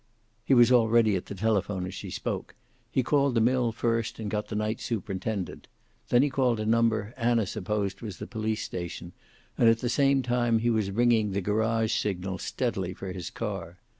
[0.43, 2.55] He was already at the telephone as she spoke.
[2.89, 5.67] He called the mill first, and got the night superintendent.
[6.09, 9.11] Then he called a number Anna supposed was the police station,
[9.59, 13.77] and at the same time he was ringing the garage signal steadily for his car.